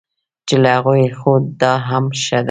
چې 0.47 0.55
له 0.63 0.69
هغوی 0.77 1.05
خو 1.19 1.31
دا 1.61 1.73
هم 1.87 2.05
ښه 2.23 2.37
دی. 2.37 2.39